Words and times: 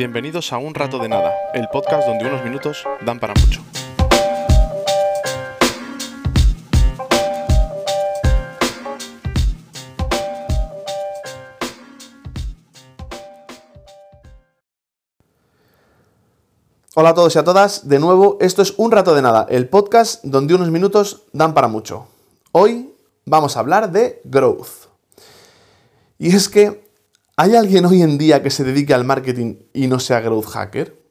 Bienvenidos 0.00 0.50
a 0.54 0.56
Un 0.56 0.74
Rato 0.74 0.98
de 0.98 1.10
Nada, 1.10 1.30
el 1.52 1.68
podcast 1.68 2.08
donde 2.08 2.24
unos 2.24 2.42
minutos 2.42 2.86
dan 3.02 3.20
para 3.20 3.34
mucho. 3.34 3.60
Hola 16.94 17.10
a 17.10 17.14
todos 17.14 17.36
y 17.36 17.38
a 17.38 17.44
todas, 17.44 17.86
de 17.86 17.98
nuevo, 17.98 18.38
esto 18.40 18.62
es 18.62 18.72
Un 18.78 18.92
Rato 18.92 19.14
de 19.14 19.20
Nada, 19.20 19.46
el 19.50 19.68
podcast 19.68 20.24
donde 20.24 20.54
unos 20.54 20.70
minutos 20.70 21.24
dan 21.34 21.52
para 21.52 21.68
mucho. 21.68 22.08
Hoy 22.52 22.94
vamos 23.26 23.54
a 23.54 23.60
hablar 23.60 23.92
de 23.92 24.22
growth. 24.24 24.88
Y 26.16 26.34
es 26.34 26.48
que, 26.48 26.89
¿hay 27.40 27.56
alguien 27.56 27.86
hoy 27.86 28.02
en 28.02 28.18
día 28.18 28.42
que 28.42 28.50
se 28.50 28.64
dedique 28.64 28.92
al 28.92 29.06
marketing 29.06 29.60
y 29.72 29.86
no 29.86 29.98
sea 29.98 30.20
growth 30.20 30.44
hacker? 30.44 31.02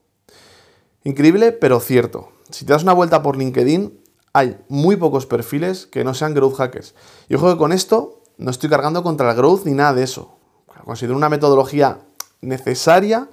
Increíble, 1.04 1.52
pero 1.52 1.80
cierto. 1.80 2.30
Si 2.52 2.66
te 2.66 2.74
das 2.74 2.84
una 2.84 2.94
vuelta 2.94 3.24
por 3.24 3.36
LinkedIn, 3.36 4.00
hay 4.34 4.60
muy 4.68 4.96
pocos 4.96 5.26
perfiles 5.26 5.88
que 5.88 6.04
no 6.04 6.14
sean 6.14 6.36
growth 6.36 6.58
hackers. 6.58 6.94
Y 7.30 7.34
ojo 7.34 7.52
que 7.52 7.58
con 7.58 7.72
esto 7.72 8.22
no 8.38 8.52
estoy 8.52 8.70
cargando 8.70 9.02
contra 9.02 9.32
el 9.32 9.38
growth 9.38 9.66
ni 9.66 9.72
nada 9.72 9.96
de 9.96 10.04
eso. 10.04 10.38
Considero 10.86 11.18
una 11.18 11.30
metodología 11.30 12.02
necesaria 12.42 13.28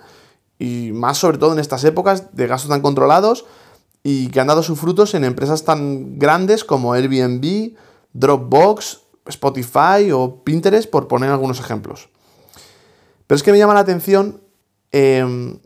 y 0.59 0.93
más 0.95 1.19
sobre 1.19 1.37
todo 1.37 1.53
en 1.53 1.59
estas 1.59 1.85
épocas 1.85 2.35
de 2.35 2.47
gastos 2.47 2.71
tan 2.71 2.81
controlados 2.81 3.45
y 4.03 4.29
que 4.29 4.41
han 4.41 4.47
dado 4.47 4.63
sus 4.63 4.81
frutos 4.81 5.13
en 5.13 5.25
empresas 5.25 5.65
tan 5.65 6.19
grandes 6.19 6.65
como 6.65 6.95
Airbnb, 6.95 7.75
Dropbox, 8.15 9.03
Spotify 9.27 10.13
o 10.15 10.43
Pinterest, 10.45 10.89
por 10.89 11.09
poner 11.09 11.29
algunos 11.29 11.61
ejemplos. 11.61 12.09
Pero 13.27 13.37
es 13.37 13.43
que 13.43 13.53
me 13.53 13.59
llama 13.59 13.75
la 13.75 13.81
atención 13.81 14.41
em, 14.93 15.59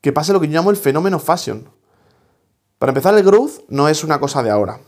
que 0.00 0.12
pase 0.12 0.32
lo 0.32 0.40
que 0.40 0.48
yo 0.48 0.54
llamo 0.54 0.70
el 0.70 0.76
fenómeno 0.76 1.18
fashion. 1.18 1.68
Para 2.78 2.90
empezar, 2.90 3.16
el 3.16 3.24
growth 3.24 3.60
no 3.68 3.88
es 3.88 4.04
una 4.04 4.18
cosa 4.18 4.42
de 4.42 4.50
ahora. 4.50 4.80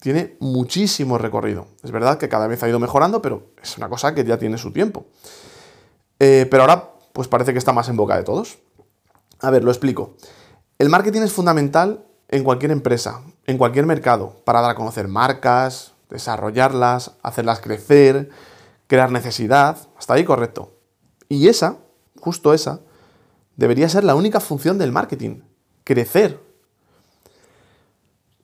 Tiene 0.00 0.36
muchísimo 0.40 1.18
recorrido. 1.18 1.66
Es 1.82 1.90
verdad 1.90 2.18
que 2.18 2.28
cada 2.28 2.46
vez 2.46 2.62
ha 2.62 2.68
ido 2.68 2.78
mejorando, 2.78 3.22
pero 3.22 3.52
es 3.62 3.76
una 3.78 3.88
cosa 3.88 4.14
que 4.14 4.24
ya 4.24 4.38
tiene 4.38 4.58
su 4.58 4.72
tiempo. 4.72 5.06
Eh, 6.18 6.46
pero 6.50 6.62
ahora, 6.62 6.92
pues 7.12 7.28
parece 7.28 7.52
que 7.52 7.58
está 7.58 7.72
más 7.72 7.88
en 7.88 7.96
boca 7.96 8.16
de 8.16 8.22
todos. 8.22 8.58
A 9.40 9.50
ver, 9.50 9.64
lo 9.64 9.70
explico. 9.70 10.16
El 10.78 10.88
marketing 10.88 11.22
es 11.22 11.32
fundamental 11.32 12.04
en 12.28 12.44
cualquier 12.44 12.70
empresa, 12.70 13.22
en 13.46 13.58
cualquier 13.58 13.86
mercado, 13.86 14.42
para 14.44 14.60
dar 14.60 14.72
a 14.72 14.74
conocer 14.74 15.08
marcas, 15.08 15.94
desarrollarlas, 16.10 17.12
hacerlas 17.22 17.60
crecer, 17.60 18.30
crear 18.86 19.10
necesidad. 19.10 19.76
Hasta 19.96 20.14
ahí 20.14 20.24
correcto. 20.24 20.73
Y 21.34 21.48
esa, 21.48 21.78
justo 22.20 22.54
esa, 22.54 22.78
debería 23.56 23.88
ser 23.88 24.04
la 24.04 24.14
única 24.14 24.38
función 24.38 24.78
del 24.78 24.92
marketing, 24.92 25.40
crecer. 25.82 26.40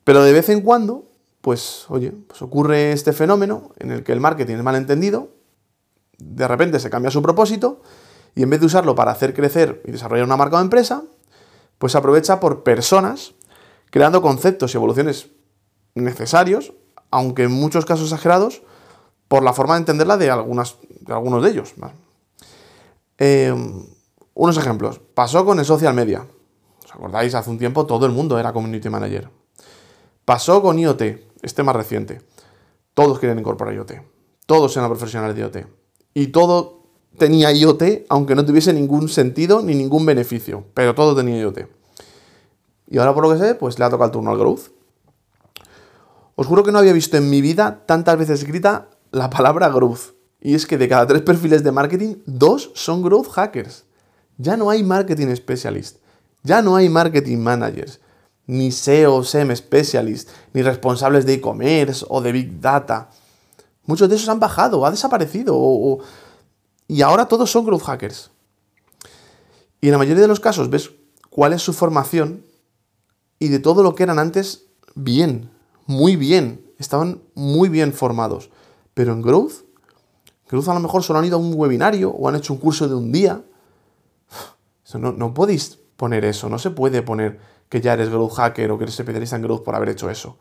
Pero 0.03 0.25
de 0.25 0.33
vez 0.33 0.49
en 0.49 0.61
cuando, 0.61 1.05
pues 1.41 1.85
oye, 1.89 2.11
pues 2.11 2.43
ocurre 2.43 2.91
este 2.91 3.13
fenómeno 3.13 3.71
en 3.79 3.93
el 3.93 4.03
que 4.03 4.11
el 4.11 4.19
marketing 4.19 4.57
es 4.57 4.63
malentendido, 4.65 5.29
de 6.19 6.49
repente 6.49 6.81
se 6.81 6.91
cambia 6.91 7.13
su 7.13 7.23
propósito 7.23 7.81
y 8.35 8.43
en 8.43 8.51
vez 8.51 8.59
de 8.59 8.67
usarlo 8.67 8.97
para 8.97 9.13
hacer 9.13 9.35
crecer 9.35 9.81
y 9.87 9.93
desarrollar 9.93 10.25
una 10.25 10.37
marca 10.37 10.57
o 10.57 10.61
empresa, 10.61 11.05
pues 11.79 11.93
se 11.93 11.99
aprovecha 11.99 12.41
por 12.41 12.65
personas 12.65 13.35
creando 13.91 14.21
conceptos 14.21 14.75
y 14.75 14.79
evoluciones 14.79 15.29
necesarios, 15.95 16.73
aunque 17.13 17.45
en 17.45 17.53
muchos 17.53 17.85
casos 17.85 18.07
exagerados, 18.07 18.63
por 19.29 19.45
la 19.45 19.53
forma 19.53 19.75
de 19.75 19.81
entenderla 19.81 20.17
de, 20.17 20.25
de 20.25 20.33
algunos 20.33 21.43
de 21.43 21.51
ellos. 21.51 21.75
Eh, 23.21 23.55
unos 24.35 24.57
ejemplos. 24.57 25.01
Pasó 25.15 25.45
con 25.45 25.59
el 25.59 25.65
social 25.67 25.95
media. 25.95 26.27
¿Os 26.85 26.93
acordáis? 26.93 27.35
Hace 27.35 27.51
un 27.51 27.59
tiempo 27.59 27.87
todo 27.87 28.07
el 28.07 28.13
mundo 28.13 28.39
era 28.39 28.53
community 28.53 28.89
manager. 28.89 29.29
Pasó 30.25 30.63
con 30.63 30.79
IoT, 30.79 31.03
este 31.43 31.63
más 31.63 31.77
reciente. 31.77 32.23
Todos 32.95 33.19
quieren 33.19 33.39
incorporar 33.39 33.75
IoT. 33.75 33.93
Todos 34.47 34.77
eran 34.77 34.89
profesionales 34.89 35.37
de 35.37 35.43
IoT. 35.43 35.57
Y 36.15 36.29
todo 36.29 36.83
tenía 37.19 37.53
IoT, 37.53 38.07
aunque 38.09 38.35
no 38.35 38.45
tuviese 38.45 38.73
ningún 38.73 39.09
sentido 39.09 39.61
ni 39.63 39.75
ningún 39.75 40.07
beneficio. 40.07 40.65
Pero 40.73 40.95
todo 40.95 41.15
tenía 41.15 41.39
IoT. 41.41 41.67
Y 42.89 42.99
ahora, 42.99 43.15
por 43.15 43.23
lo 43.23 43.33
que 43.33 43.39
sé, 43.39 43.55
pues 43.55 43.79
le 43.79 43.85
ha 43.85 43.91
tocado 43.91 44.07
el 44.07 44.13
turno 44.13 44.31
al 44.31 44.39
growth. 44.39 44.71
Os 46.37 46.47
juro 46.47 46.65
que 46.65 46.73
no 46.73 46.79
había 46.79 46.95
visto 46.95 47.19
en 47.19 47.29
mi 47.29 47.43
vida 47.43 47.85
tantas 47.85 48.17
veces 48.17 48.41
escrita 48.41 48.89
la 49.11 49.29
palabra 49.29 49.69
growth. 49.69 50.20
Y 50.41 50.55
es 50.55 50.67
que 50.67 50.79
de 50.79 50.89
cada 50.89 51.07
tres 51.07 51.23
perfiles 51.23 51.63
de 51.63 51.73
marketing, 51.73 52.17
dos 52.27 52.71
son 52.75 53.03
growth 53.03 53.29
hackers. 53.29 53.85
Ya 54.39 54.57
no 54.57 54.71
hay 54.71 54.83
marketing 54.83 55.35
specialist, 55.37 55.99
ya 56.43 56.63
no 56.63 56.75
hay 56.75 56.89
marketing 56.89 57.39
managers, 57.39 58.01
ni 58.47 58.73
SEO, 58.73 59.23
SEM 59.23 59.55
specialist, 59.55 60.31
ni 60.55 60.63
responsables 60.63 61.27
de 61.27 61.35
e-commerce 61.35 62.07
o 62.09 62.23
de 62.23 62.33
big 62.33 62.61
data. 62.61 63.11
Muchos 63.85 64.09
de 64.09 64.17
esos 64.17 64.29
han 64.31 64.41
bajado, 64.41 64.87
ha 64.87 64.91
desaparecido, 64.91 65.99
y 66.89 67.03
ahora 67.03 67.27
todos 67.27 67.51
son 67.51 67.67
growth 67.67 67.83
hackers. 67.83 68.31
Y 69.81 69.87
en 69.89 69.93
la 69.93 69.99
mayoría 69.99 70.23
de 70.23 70.29
los 70.29 70.41
casos 70.41 70.71
ves 70.71 70.91
cuál 71.29 71.53
es 71.53 71.63
su 71.63 71.73
formación 71.73 72.45
y 73.39 73.49
de 73.49 73.59
todo 73.59 73.83
lo 73.83 73.95
que 73.95 74.03
eran 74.03 74.19
antes, 74.19 74.65
bien, 74.95 75.51
muy 75.87 76.17
bien, 76.17 76.65
estaban 76.79 77.23
muy 77.35 77.69
bien 77.69 77.93
formados. 77.93 78.51
Pero 78.95 79.13
en 79.13 79.23
growth, 79.23 79.65
growth 80.51 80.69
a 80.69 80.75
lo 80.75 80.81
mejor 80.81 81.03
solo 81.03 81.19
han 81.21 81.25
ido 81.25 81.37
a 81.37 81.41
un 81.41 81.55
webinario 81.55 82.11
o 82.11 82.29
han 82.29 82.37
hecho 82.37 82.53
un 82.53 82.59
curso 82.59 82.89
de 82.89 82.95
un 82.95 83.13
día 83.13 83.43
no, 84.99 85.13
no 85.13 85.35
podéis 85.35 85.79
poner 85.97 86.25
eso, 86.25 86.49
no 86.49 86.59
se 86.59 86.71
puede 86.71 87.03
poner 87.03 87.39
que 87.69 87.81
ya 87.81 87.93
eres 87.93 88.09
growth 88.09 88.33
hacker 88.33 88.71
o 88.73 88.79
que 88.79 88.85
eres 88.85 88.99
especialista 88.99 89.37
en 89.37 89.43
growth 89.43 89.63
por 89.63 89.77
haber 89.77 89.91
hecho 89.91 90.11
eso. 90.11 90.39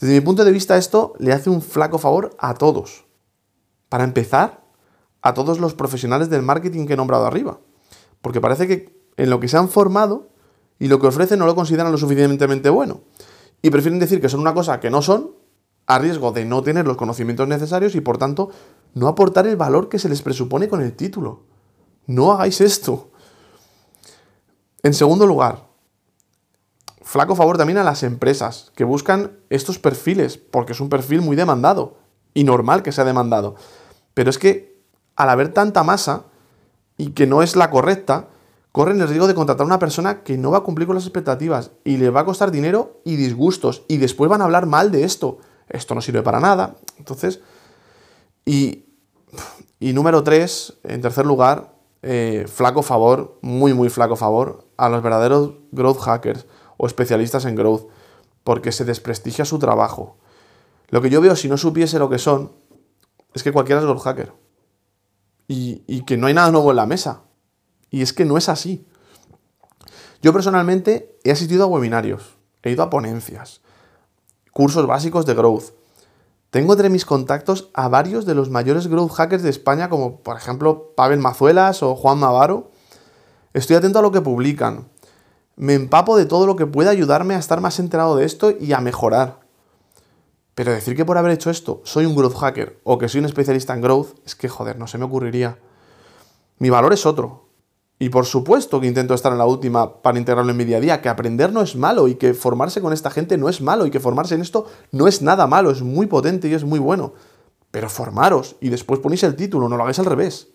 Desde 0.00 0.14
mi 0.14 0.20
punto 0.20 0.44
de 0.44 0.50
vista 0.50 0.76
esto 0.76 1.12
le 1.18 1.32
hace 1.32 1.50
un 1.50 1.62
flaco 1.62 1.98
favor 1.98 2.34
a 2.38 2.54
todos. 2.54 3.04
Para 3.88 4.04
empezar, 4.04 4.60
a 5.22 5.34
todos 5.34 5.60
los 5.60 5.74
profesionales 5.74 6.30
del 6.30 6.42
marketing 6.42 6.86
que 6.86 6.94
he 6.94 6.96
nombrado 6.96 7.26
arriba. 7.26 7.60
Porque 8.22 8.40
parece 8.40 8.66
que 8.66 8.98
en 9.16 9.30
lo 9.30 9.38
que 9.40 9.48
se 9.48 9.56
han 9.56 9.68
formado 9.68 10.30
y 10.78 10.88
lo 10.88 10.98
que 10.98 11.06
ofrecen 11.06 11.38
no 11.38 11.46
lo 11.46 11.54
consideran 11.54 11.92
lo 11.92 11.98
suficientemente 11.98 12.70
bueno. 12.70 13.02
Y 13.62 13.70
prefieren 13.70 14.00
decir 14.00 14.20
que 14.20 14.30
son 14.30 14.40
una 14.40 14.54
cosa 14.54 14.80
que 14.80 14.90
no 14.90 15.02
son 15.02 15.32
a 15.90 15.98
riesgo 15.98 16.30
de 16.30 16.44
no 16.44 16.62
tener 16.62 16.86
los 16.86 16.96
conocimientos 16.96 17.48
necesarios 17.48 17.96
y 17.96 18.00
por 18.00 18.16
tanto 18.16 18.50
no 18.94 19.08
aportar 19.08 19.48
el 19.48 19.56
valor 19.56 19.88
que 19.88 19.98
se 19.98 20.08
les 20.08 20.22
presupone 20.22 20.68
con 20.68 20.80
el 20.80 20.94
título. 20.94 21.42
No 22.06 22.30
hagáis 22.30 22.60
esto. 22.60 23.10
En 24.84 24.94
segundo 24.94 25.26
lugar, 25.26 25.66
flaco 27.02 27.34
favor 27.34 27.58
también 27.58 27.78
a 27.78 27.82
las 27.82 28.04
empresas 28.04 28.70
que 28.76 28.84
buscan 28.84 29.32
estos 29.50 29.80
perfiles, 29.80 30.38
porque 30.38 30.74
es 30.74 30.80
un 30.80 30.90
perfil 30.90 31.22
muy 31.22 31.34
demandado 31.34 31.96
y 32.34 32.44
normal 32.44 32.84
que 32.84 32.92
sea 32.92 33.04
demandado. 33.04 33.56
Pero 34.14 34.30
es 34.30 34.38
que 34.38 34.80
al 35.16 35.28
haber 35.28 35.52
tanta 35.52 35.82
masa 35.82 36.26
y 36.98 37.10
que 37.10 37.26
no 37.26 37.42
es 37.42 37.56
la 37.56 37.68
correcta, 37.68 38.28
corren 38.70 39.00
el 39.00 39.08
riesgo 39.08 39.26
de 39.26 39.34
contratar 39.34 39.64
a 39.64 39.66
una 39.66 39.80
persona 39.80 40.22
que 40.22 40.38
no 40.38 40.52
va 40.52 40.58
a 40.58 40.62
cumplir 40.62 40.86
con 40.86 40.94
las 40.94 41.04
expectativas 41.04 41.72
y 41.82 41.96
le 41.96 42.10
va 42.10 42.20
a 42.20 42.24
costar 42.24 42.52
dinero 42.52 43.00
y 43.04 43.16
disgustos 43.16 43.82
y 43.88 43.96
después 43.96 44.30
van 44.30 44.40
a 44.40 44.44
hablar 44.44 44.66
mal 44.66 44.92
de 44.92 45.02
esto. 45.02 45.38
Esto 45.70 45.94
no 45.94 46.02
sirve 46.02 46.22
para 46.22 46.40
nada. 46.40 46.76
Entonces, 46.98 47.40
y, 48.44 48.84
y 49.78 49.92
número 49.92 50.22
tres, 50.22 50.74
en 50.84 51.00
tercer 51.00 51.24
lugar, 51.24 51.74
eh, 52.02 52.46
flaco 52.48 52.82
favor, 52.82 53.38
muy, 53.40 53.72
muy 53.72 53.88
flaco 53.88 54.16
favor 54.16 54.66
a 54.76 54.88
los 54.88 55.02
verdaderos 55.02 55.52
growth 55.70 56.00
hackers 56.00 56.46
o 56.76 56.86
especialistas 56.86 57.44
en 57.44 57.56
growth, 57.56 57.88
porque 58.44 58.72
se 58.72 58.84
desprestigia 58.84 59.44
su 59.44 59.58
trabajo. 59.58 60.18
Lo 60.88 61.00
que 61.00 61.10
yo 61.10 61.20
veo, 61.20 61.36
si 61.36 61.48
no 61.48 61.56
supiese 61.56 61.98
lo 61.98 62.10
que 62.10 62.18
son, 62.18 62.52
es 63.32 63.42
que 63.42 63.52
cualquiera 63.52 63.80
es 63.80 63.86
growth 63.86 64.02
hacker. 64.02 64.32
Y, 65.46 65.82
y 65.86 66.04
que 66.04 66.16
no 66.16 66.26
hay 66.26 66.34
nada 66.34 66.50
nuevo 66.50 66.70
en 66.70 66.76
la 66.76 66.86
mesa. 66.86 67.22
Y 67.90 68.02
es 68.02 68.12
que 68.12 68.24
no 68.24 68.36
es 68.36 68.48
así. 68.48 68.86
Yo 70.22 70.32
personalmente 70.32 71.18
he 71.24 71.30
asistido 71.30 71.64
a 71.64 71.66
webinarios, 71.66 72.36
he 72.62 72.70
ido 72.70 72.82
a 72.82 72.90
ponencias, 72.90 73.62
cursos 74.52 74.86
básicos 74.86 75.26
de 75.26 75.34
growth, 75.34 75.72
tengo 76.50 76.72
entre 76.72 76.90
mis 76.90 77.04
contactos 77.04 77.70
a 77.74 77.88
varios 77.88 78.26
de 78.26 78.34
los 78.34 78.50
mayores 78.50 78.88
growth 78.88 79.12
hackers 79.12 79.44
de 79.44 79.50
España, 79.50 79.88
como 79.88 80.16
por 80.16 80.36
ejemplo 80.36 80.92
Pavel 80.96 81.20
Mazuelas 81.20 81.84
o 81.84 81.94
Juan 81.94 82.18
Navarro. 82.18 82.72
Estoy 83.54 83.76
atento 83.76 84.00
a 84.00 84.02
lo 84.02 84.10
que 84.10 84.20
publican. 84.20 84.88
Me 85.54 85.74
empapo 85.74 86.16
de 86.16 86.26
todo 86.26 86.46
lo 86.46 86.56
que 86.56 86.66
pueda 86.66 86.90
ayudarme 86.90 87.36
a 87.36 87.38
estar 87.38 87.60
más 87.60 87.78
enterado 87.78 88.16
de 88.16 88.24
esto 88.24 88.50
y 88.50 88.72
a 88.72 88.80
mejorar. 88.80 89.38
Pero 90.56 90.72
decir 90.72 90.96
que 90.96 91.04
por 91.04 91.18
haber 91.18 91.30
hecho 91.30 91.50
esto 91.50 91.82
soy 91.84 92.04
un 92.04 92.16
growth 92.16 92.36
hacker 92.36 92.80
o 92.82 92.98
que 92.98 93.08
soy 93.08 93.20
un 93.20 93.26
especialista 93.26 93.72
en 93.74 93.82
growth, 93.82 94.18
es 94.26 94.34
que 94.34 94.48
joder, 94.48 94.76
no 94.76 94.88
se 94.88 94.98
me 94.98 95.04
ocurriría. 95.04 95.58
Mi 96.58 96.68
valor 96.68 96.92
es 96.92 97.06
otro. 97.06 97.49
Y 98.02 98.08
por 98.08 98.24
supuesto 98.24 98.80
que 98.80 98.86
intento 98.86 99.12
estar 99.12 99.30
en 99.30 99.36
la 99.36 99.44
última 99.44 100.00
para 100.00 100.18
integrarlo 100.18 100.50
en 100.50 100.56
mi 100.56 100.64
día 100.64 100.78
a 100.78 100.80
día, 100.80 101.02
que 101.02 101.10
aprender 101.10 101.52
no 101.52 101.60
es 101.60 101.76
malo 101.76 102.08
y 102.08 102.14
que 102.14 102.32
formarse 102.32 102.80
con 102.80 102.94
esta 102.94 103.10
gente 103.10 103.36
no 103.36 103.50
es 103.50 103.60
malo 103.60 103.84
y 103.84 103.90
que 103.90 104.00
formarse 104.00 104.34
en 104.34 104.40
esto 104.40 104.64
no 104.90 105.06
es 105.06 105.20
nada 105.20 105.46
malo, 105.46 105.70
es 105.70 105.82
muy 105.82 106.06
potente 106.06 106.48
y 106.48 106.54
es 106.54 106.64
muy 106.64 106.78
bueno. 106.78 107.12
Pero 107.70 107.90
formaros 107.90 108.56
y 108.58 108.70
después 108.70 109.00
ponéis 109.00 109.22
el 109.24 109.36
título, 109.36 109.68
no 109.68 109.76
lo 109.76 109.82
hagáis 109.82 109.98
al 109.98 110.06
revés. 110.06 110.48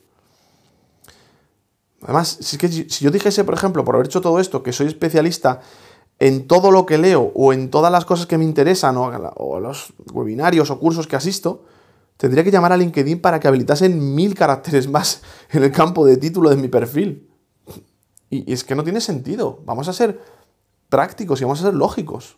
Además, 2.01 2.36
si, 2.42 2.56
es 2.56 2.59
que 2.59 2.68
si 2.68 3.06
yo 3.06 3.12
dijese, 3.12 3.44
por 3.44 3.53
ejemplo, 3.53 3.86
por 3.86 3.94
haber 3.94 4.07
hecho 4.07 4.21
todo 4.21 4.39
esto, 4.39 4.63
que 4.63 4.74
soy 4.74 4.88
especialista 4.88 5.62
en 6.18 6.47
todo 6.47 6.71
lo 6.71 6.88
que 6.88 6.97
leo 6.97 7.31
o 7.36 7.53
en 7.53 7.69
todas 7.69 7.92
las 7.92 8.06
cosas 8.06 8.25
que 8.25 8.39
me 8.39 8.44
interesan 8.44 8.95
o, 8.97 9.59
los 9.59 9.94
webinarios 10.12 10.71
o 10.71 10.80
cursos 10.80 11.06
que 11.06 11.15
asisto, 11.15 11.65
tendría 12.18 12.44
que 12.44 12.50
llamar 12.50 12.71
a 12.71 12.77
LinkedIn 12.77 13.21
para 13.21 13.39
que 13.39 13.47
habilitasen 13.47 14.15
mil 14.15 14.33
caracteres 14.33 14.89
más 14.89 15.21
en 15.51 15.63
el 15.63 15.71
campo 15.71 16.07
de 16.07 16.18
título 16.18 16.50
de 16.50 16.56
mi 16.56 16.69
perfil. 16.69 17.35
Y, 18.30 18.51
es 18.51 18.63
que 18.63 18.75
no 18.75 18.83
tiene 18.83 19.01
sentido. 19.01 19.60
Vamos 19.66 19.88
a 19.88 19.94
ser 19.94 20.22
prácticos 20.89 21.42
y 21.42 21.44
vamos 21.44 21.62
a 21.62 21.66
ser 21.66 21.74
lógicos. 21.74 22.38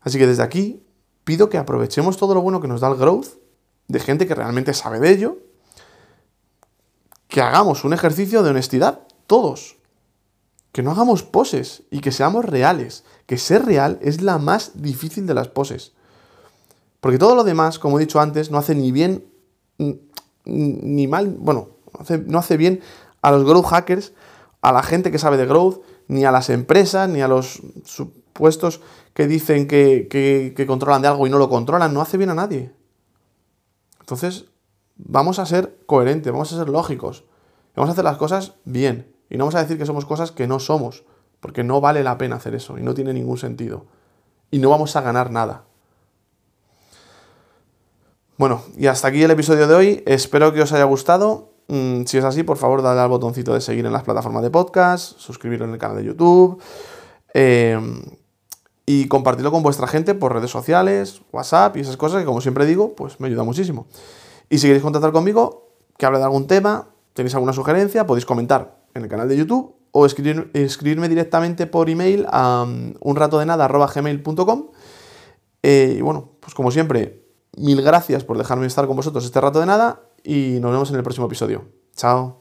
Así 0.00 0.18
que 0.18 0.26
desde 0.26 0.42
aquí 0.42 0.82
pido 1.24 1.50
que 1.50 1.58
aprovechemos 1.58 2.16
todo 2.16 2.34
lo 2.34 2.40
bueno 2.40 2.60
que 2.60 2.68
nos 2.68 2.80
da 2.80 2.88
el 2.88 2.96
growth, 2.96 3.38
de 3.88 4.00
gente 4.00 4.26
que 4.26 4.34
realmente 4.34 4.72
sabe 4.72 5.00
de 5.00 5.10
ello, 5.10 5.38
que 7.28 7.40
hagamos 7.40 7.84
un 7.84 7.92
ejercicio 7.92 8.42
de 8.42 8.50
honestidad, 8.50 9.00
todos. 9.26 9.76
Que 10.72 10.82
no 10.82 10.92
hagamos 10.92 11.22
poses 11.22 11.82
y 11.90 12.00
que 12.00 12.12
seamos 12.12 12.44
reales. 12.44 13.04
Que 13.26 13.38
ser 13.38 13.64
real 13.64 13.98
es 14.02 14.22
la 14.22 14.38
más 14.38 14.82
difícil 14.82 15.26
de 15.26 15.34
las 15.34 15.48
poses. 15.48 15.92
Porque 17.00 17.18
todo 17.18 17.34
lo 17.34 17.44
demás, 17.44 17.78
como 17.78 17.98
he 17.98 18.02
dicho 18.02 18.20
antes, 18.20 18.50
no 18.50 18.58
hace 18.58 18.74
ni 18.74 18.92
bien 18.92 19.26
ni 20.44 21.06
mal, 21.06 21.28
bueno, 21.38 21.70
no 22.26 22.38
hace, 22.38 22.56
bien 22.56 22.80
a 23.22 23.30
los 23.30 23.44
growth 23.44 23.66
hackers, 23.66 24.12
a 24.62 24.72
la 24.72 24.82
gente 24.82 25.10
que 25.10 25.18
sabe 25.18 25.36
de 25.36 25.46
growth, 25.46 25.82
ni 26.08 26.24
a 26.24 26.32
las 26.32 26.50
empresas, 26.50 27.08
ni 27.08 27.20
a 27.20 27.28
los 27.28 27.62
supuestos 27.84 28.80
que 29.14 29.26
dicen 29.26 29.66
que, 29.66 30.08
que, 30.10 30.66
controlan 30.66 31.02
de 31.02 31.08
algo 31.08 31.26
y 31.26 31.30
no 31.30 31.38
lo 31.38 31.48
controlan. 31.48 31.94
No 31.94 32.00
hace 32.00 32.16
bien 32.16 32.30
a 32.30 32.34
nadie. 32.34 32.72
Entonces, 34.00 34.46
vamos 34.96 35.38
a 35.38 35.46
ser 35.46 35.78
coherentes, 35.86 36.32
vamos 36.32 36.52
a 36.52 36.58
ser 36.58 36.68
lógicos. 36.68 37.24
Vamos 37.76 37.90
a 37.90 37.92
hacer 37.92 38.04
las 38.04 38.16
cosas 38.16 38.54
bien. 38.64 39.14
Y 39.30 39.36
no 39.36 39.44
vamos 39.44 39.54
a 39.54 39.62
decir 39.62 39.78
que 39.78 39.86
somos 39.86 40.04
cosas 40.04 40.32
que 40.32 40.46
no 40.46 40.58
somos, 40.58 41.04
porque 41.38 41.62
no 41.62 41.80
vale 41.80 42.02
la 42.02 42.18
pena 42.18 42.36
hacer 42.36 42.54
eso 42.54 42.76
y 42.78 42.82
no 42.82 42.94
tiene 42.94 43.12
ningún 43.12 43.38
sentido. 43.38 43.86
Y 44.50 44.58
no 44.58 44.68
vamos 44.68 44.96
a 44.96 45.00
ganar 45.00 45.30
nada. 45.30 45.64
Bueno, 48.36 48.62
y 48.76 48.86
hasta 48.86 49.08
aquí 49.08 49.22
el 49.22 49.30
episodio 49.30 49.68
de 49.68 49.74
hoy. 49.74 50.02
Espero 50.06 50.52
que 50.52 50.62
os 50.62 50.72
haya 50.72 50.84
gustado. 50.84 51.49
Mm, 51.70 52.04
si 52.04 52.18
es 52.18 52.24
así, 52.24 52.42
por 52.42 52.56
favor, 52.56 52.82
dale 52.82 53.00
al 53.00 53.08
botoncito 53.08 53.54
de 53.54 53.60
seguir 53.60 53.86
en 53.86 53.92
las 53.92 54.02
plataformas 54.02 54.42
de 54.42 54.50
podcast, 54.50 55.16
suscribiros 55.20 55.68
en 55.68 55.74
el 55.74 55.78
canal 55.78 55.98
de 55.98 56.04
YouTube 56.04 56.60
em, 57.32 58.02
y 58.86 59.06
compartirlo 59.06 59.52
con 59.52 59.62
vuestra 59.62 59.86
gente 59.86 60.16
por 60.16 60.34
redes 60.34 60.50
sociales, 60.50 61.22
WhatsApp 61.30 61.76
y 61.76 61.80
esas 61.80 61.96
cosas 61.96 62.18
que, 62.18 62.26
como 62.26 62.40
siempre 62.40 62.66
digo, 62.66 62.96
pues 62.96 63.20
me 63.20 63.28
ayuda 63.28 63.44
muchísimo. 63.44 63.86
Y 64.48 64.58
si 64.58 64.66
queréis 64.66 64.82
contactar 64.82 65.12
conmigo, 65.12 65.68
que 65.96 66.06
hable 66.06 66.18
de 66.18 66.24
algún 66.24 66.48
tema, 66.48 66.88
tenéis 67.12 67.36
alguna 67.36 67.52
sugerencia, 67.52 68.04
podéis 68.04 68.26
comentar 68.26 68.80
en 68.94 69.04
el 69.04 69.08
canal 69.08 69.28
de 69.28 69.36
YouTube 69.36 69.76
o 69.92 70.06
escribirme 70.06 71.08
directamente 71.08 71.68
por 71.68 71.88
email 71.88 72.26
a 72.32 72.64
um, 72.66 72.94
unratodenada.gmail.com 73.00 74.70
eh, 75.62 75.94
y 75.98 76.00
bueno, 76.00 76.30
pues 76.40 76.52
como 76.52 76.72
siempre, 76.72 77.28
mil 77.56 77.80
gracias 77.80 78.24
por 78.24 78.38
dejarme 78.38 78.66
estar 78.66 78.88
con 78.88 78.96
vosotros 78.96 79.24
este 79.24 79.40
rato 79.40 79.60
de 79.60 79.66
nada 79.66 80.00
y 80.24 80.58
nos 80.60 80.70
vemos 80.72 80.90
en 80.90 80.96
el 80.96 81.02
próximo 81.02 81.26
episodio. 81.26 81.64
Chao. 81.94 82.39